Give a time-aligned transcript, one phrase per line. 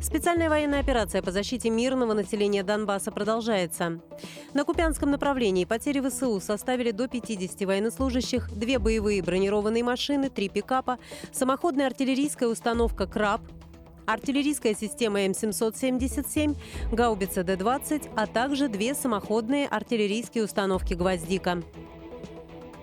[0.00, 4.00] Специальная военная операция по защите мирного населения Донбасса продолжается.
[4.52, 10.98] На Купянском направлении потери ВСУ составили до 50 военнослужащих, две боевые бронированные машины, три пикапа,
[11.32, 13.40] самоходная артиллерийская установка «Краб»,
[14.06, 16.56] артиллерийская система М777,
[16.92, 21.62] гаубица Д-20, а также две самоходные артиллерийские установки «Гвоздика».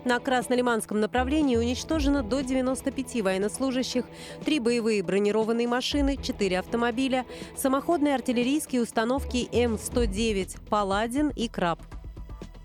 [0.04, 4.04] На Краснолиманском направлении уничтожено до 95 военнослужащих,
[4.44, 7.24] три боевые бронированные машины, четыре автомобиля,
[7.56, 11.80] самоходные артиллерийские установки М-109 «Паладин» и «Краб».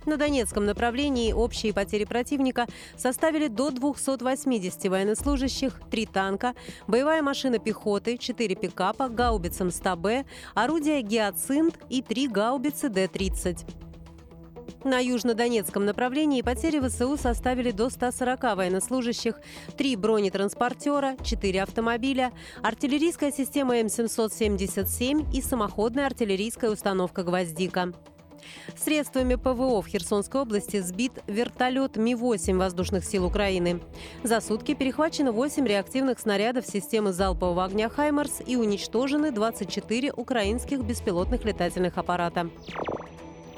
[0.06, 2.68] На Донецком направлении общие потери противника
[2.98, 6.56] составили до 280 военнослужащих, три танка,
[6.88, 13.89] боевая машина пехоты, четыре пикапа, гаубица МСТБ, орудия «Гиацинт» и три гаубицы Д-30.
[14.84, 19.36] На южнодонецком направлении потери ВСУ составили до 140 военнослужащих,
[19.78, 22.32] три бронетранспортера, четыре автомобиля,
[22.62, 27.94] артиллерийская система М777 и самоходная артиллерийская установка «Гвоздика».
[28.78, 33.82] Средствами ПВО в Херсонской области сбит вертолет Ми-8 воздушных сил Украины.
[34.24, 41.44] За сутки перехвачено 8 реактивных снарядов системы залпового огня «Хаймарс» и уничтожены 24 украинских беспилотных
[41.46, 42.50] летательных аппарата.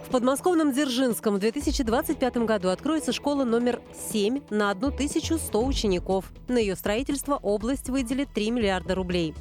[0.06, 6.32] В подмосковном Дзержинском в 2025 году откроется школа номер 7 на 1100 учеников.
[6.48, 9.34] На ее строительство область выделит 3 миллиарда рублей.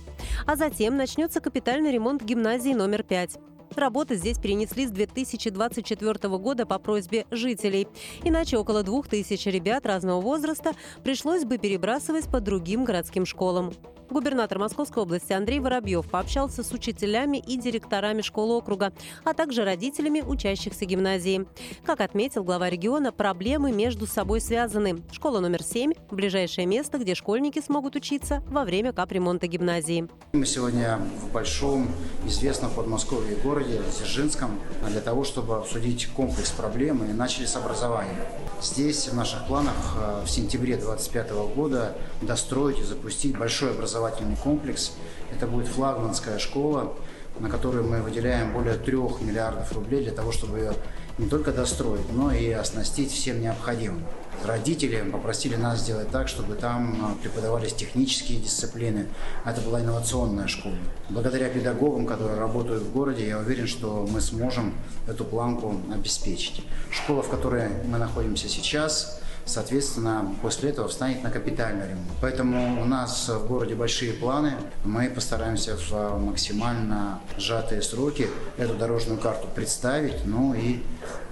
[0.46, 3.38] А затем начнется капитальный ремонт гимназии номер 5.
[3.76, 7.88] Работы здесь перенесли с 2024 года по просьбе жителей.
[8.24, 10.72] Иначе около двух тысяч ребят разного возраста
[11.04, 13.72] пришлось бы перебрасывать по другим городским школам.
[14.10, 20.20] Губернатор Московской области Андрей Воробьев пообщался с учителями и директорами школ округа, а также родителями
[20.20, 21.46] учащихся гимназии.
[21.86, 25.02] Как отметил глава региона, проблемы между собой связаны.
[25.12, 30.08] Школа номер 7– ближайшее место, где школьники смогут учиться во время капремонта гимназии.
[30.32, 31.88] Мы сегодня в большом,
[32.26, 38.26] известном Подмосковье городе, Дзержинском, для того, чтобы обсудить комплекс проблем и начали с образования.
[38.62, 43.70] Здесь в наших планах э, в сентябре 2025 года достроить и запустить большой
[44.00, 44.92] образовательный комплекс.
[45.32, 46.92] Это будет флагманская школа,
[47.38, 50.72] на которую мы выделяем более трех миллиардов рублей для того, чтобы ее
[51.18, 54.02] не только достроить, но и оснастить всем необходимым.
[54.44, 59.06] Родители попросили нас сделать так, чтобы там а, преподавались технические дисциплины.
[59.44, 60.76] Это была инновационная школа.
[61.10, 64.72] Благодаря педагогам, которые работают в городе, я уверен, что мы сможем
[65.06, 66.64] эту планку обеспечить.
[66.90, 72.08] Школа, в которой мы находимся сейчас, соответственно, после этого встанет на капитальный ремонт.
[72.20, 74.54] Поэтому у нас в городе большие планы.
[74.84, 78.28] Мы постараемся в максимально сжатые сроки
[78.58, 80.24] эту дорожную карту представить.
[80.24, 80.82] Ну и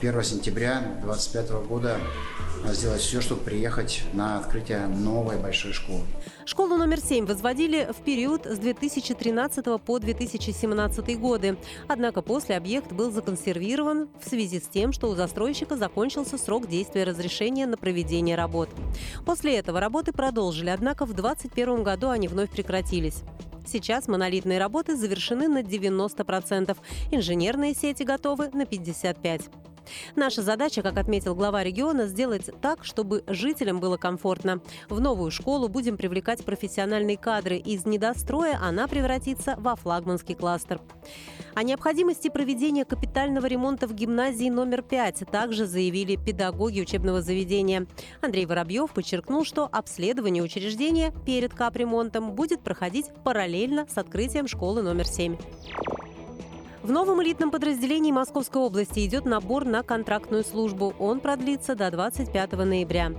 [0.01, 1.97] 1 сентября 2025 года
[2.67, 6.05] сделать все, чтобы приехать на открытие новой большой школы.
[6.49, 11.59] Школу номер 7 возводили в период с 2013 по 2017 годы.
[11.89, 17.05] Однако после объект был законсервирован в связи с тем, что у застройщика закончился срок действия
[17.05, 18.71] разрешения на проведение работ.
[19.27, 23.25] После этого работы продолжили, однако в 2021 году они вновь прекратились.
[23.67, 26.75] Сейчас монолитные работы завершены на 90%,
[27.11, 29.51] инженерные сети готовы на 55%.
[30.17, 34.61] Наша задача, как отметил глава региона, сделать так, чтобы жителям было комфортно.
[34.89, 37.57] В новую школу будем привлекать профессиональные кадры.
[37.57, 40.81] Из недостроя она превратится во флагманский кластер.
[41.55, 47.87] О необходимости проведения капитального ремонта в гимназии номер 5 также заявили педагоги учебного заведения.
[48.21, 55.07] Андрей Воробьев подчеркнул, что обследование учреждения перед капремонтом будет проходить параллельно с открытием школы номер
[55.07, 55.37] 7.
[56.83, 60.95] В новом элитном подразделении Московской области идет набор на контрактную службу.
[61.01, 63.13] Он продлится до 25 ноября.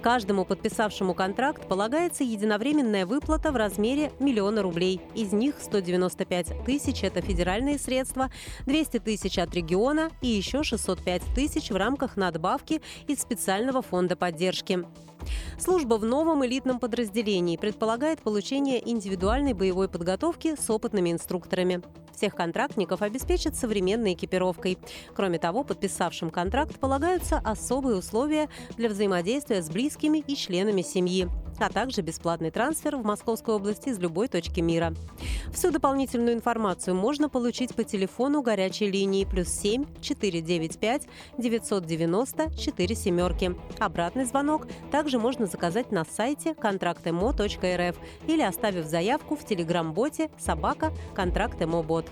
[0.00, 5.00] Каждому подписавшему контракт полагается единовременная выплата в размере миллиона рублей.
[5.16, 8.30] Из них 195 тысяч– это федеральные средства,
[8.66, 14.84] 200 тысяч от региона и еще 605 тысяч в рамках надбавки из специального фонда поддержки.
[15.58, 21.82] Служба в новом элитном подразделении предполагает получение индивидуальной боевой подготовки с опытными инструкторами.
[22.14, 24.78] Всех контрактников обеспечат современной экипировкой.
[25.14, 31.28] Кроме того, подписавшим контракт полагаются особые условия для взаимодействия с близкими и членами семьи.
[31.60, 34.94] А также бесплатный трансфер в Московской области из любой точки мира.
[35.52, 41.02] Всю дополнительную информацию можно получить по телефону горячей линии плюс 7 495
[41.38, 43.54] 990 4 семерки.
[43.78, 47.96] Обратный звонок также можно заказать на сайте контрактмо.рф
[48.26, 52.06] или оставив заявку в телеграм-боте собака контракт бот.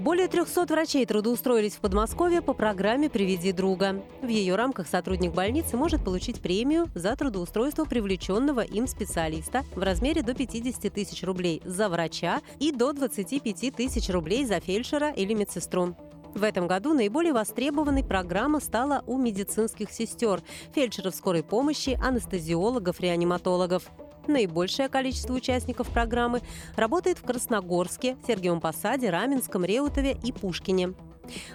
[0.00, 4.02] Более 300 врачей трудоустроились в Подмосковье по программе «Приведи друга».
[4.22, 10.22] В ее рамках сотрудник больницы может получить премию за трудоустройство привлеченного им специалиста в размере
[10.22, 15.96] до 50 тысяч рублей за врача и до 25 тысяч рублей за фельдшера или медсестру.
[16.34, 20.42] В этом году наиболее востребованной программа стала у медицинских сестер,
[20.74, 23.84] фельдшеров скорой помощи, анестезиологов, реаниматологов.
[24.26, 26.40] Наибольшее количество участников программы
[26.76, 30.94] работает в Красногорске, Сергиевом Посаде, Раменском, Реутове и Пушкине.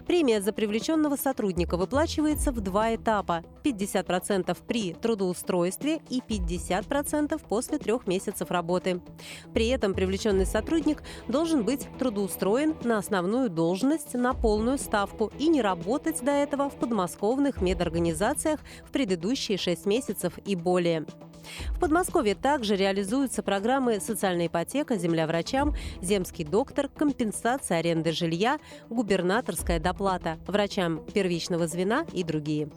[0.06, 8.08] Премия за привлеченного сотрудника выплачивается в два этапа– 50% при трудоустройстве и 50% после трех
[8.08, 9.02] месяцев работы.
[9.54, 15.62] При этом привлеченный сотрудник должен быть трудоустроен на основную должность на полную ставку и не
[15.62, 21.06] работать до этого в подмосковных медорганизациях в предыдущие шесть месяцев и более.
[21.72, 28.60] В Подмосковье также реализуются программы «Социальная ипотека», «Земля врачам», «Земский доктор», компенсация аренды жилья,
[28.90, 32.70] губернаторская доплата врачам первичного звена и другие.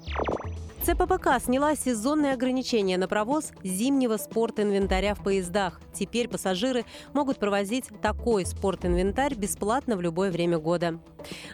[0.85, 5.81] ЦППК сняла сезонные ограничения на провоз зимнего спортинвентаря в поездах.
[5.93, 10.99] Теперь пассажиры могут провозить такой спортинвентарь бесплатно в любое время года.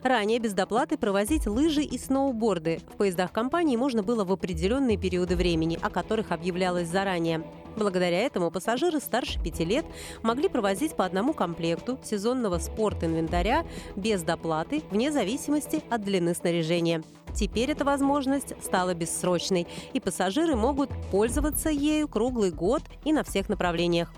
[0.03, 2.81] Ранее без доплаты провозить лыжи и сноуборды.
[2.91, 7.45] В поездах компании можно было в определенные периоды времени, о которых объявлялось заранее.
[7.77, 9.85] Благодаря этому пассажиры старше 5 лет
[10.23, 17.03] могли провозить по одному комплекту сезонного спорт-инвентаря без доплаты вне зависимости от длины снаряжения.
[17.39, 23.49] Теперь эта возможность стала бессрочной, и пассажиры могут пользоваться ею круглый год и на всех
[23.49, 24.13] направлениях.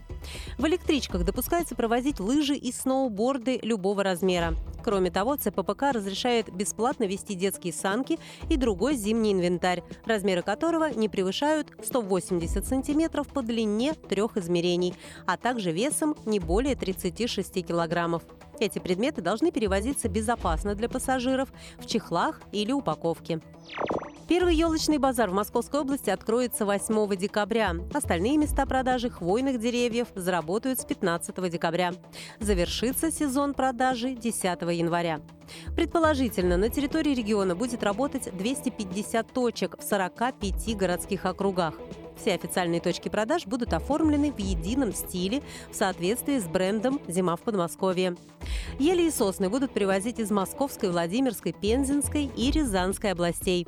[0.57, 4.55] В электричках допускается провозить лыжи и сноуборды любого размера.
[4.83, 8.19] Кроме того, ЦППК разрешает бесплатно вести детские санки
[8.49, 14.95] и другой зимний инвентарь, размеры которого не превышают 180 сантиметров по длине трех измерений,
[15.27, 18.23] а также весом не более 36 килограммов.
[18.61, 21.49] Эти предметы должны перевозиться безопасно для пассажиров
[21.79, 23.41] в чехлах или упаковке.
[24.29, 27.75] Первый елочный базар в Московской области откроется 8 декабря.
[27.93, 31.95] Остальные места продажи хвойных деревьев заработают с 15 декабря.
[32.39, 35.21] Завершится сезон продажи 10 января.
[35.75, 41.75] Предположительно, на территории региона будет работать 250 точек в 45 городских округах.
[42.17, 47.41] Все официальные точки продаж будут оформлены в едином стиле в соответствии с брендом «Зима в
[47.41, 48.17] Подмосковье».
[48.79, 53.67] Ели и сосны будут привозить из Московской, Владимирской, Пензенской и Рязанской областей.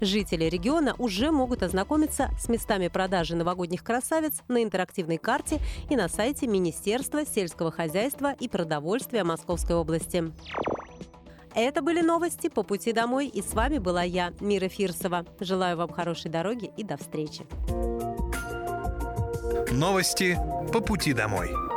[0.00, 5.60] Жители региона уже могут ознакомиться с местами продажи новогодних красавиц на интерактивной карте
[5.90, 10.32] и на сайте Министерства сельского хозяйства и продовольствия Московской области.
[11.60, 15.24] Это были новости по пути домой, и с вами была я, Мира Фирсова.
[15.40, 17.44] Желаю вам хорошей дороги и до встречи.
[19.72, 20.38] Новости
[20.72, 21.67] по пути домой.